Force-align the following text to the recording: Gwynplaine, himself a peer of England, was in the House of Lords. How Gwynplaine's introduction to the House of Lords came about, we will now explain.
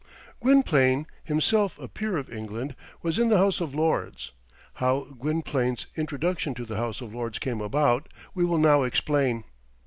Gwynplaine, 0.41 1.05
himself 1.23 1.77
a 1.77 1.87
peer 1.87 2.17
of 2.17 2.33
England, 2.33 2.75
was 3.03 3.19
in 3.19 3.29
the 3.29 3.37
House 3.37 3.61
of 3.61 3.75
Lords. 3.75 4.31
How 4.81 5.01
Gwynplaine's 5.03 5.85
introduction 5.95 6.55
to 6.55 6.65
the 6.65 6.77
House 6.77 7.01
of 7.01 7.13
Lords 7.13 7.37
came 7.37 7.61
about, 7.61 8.09
we 8.33 8.43
will 8.43 8.57
now 8.57 8.81
explain. 8.81 9.43